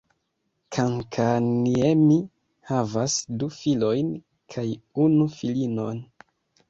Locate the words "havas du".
2.71-3.51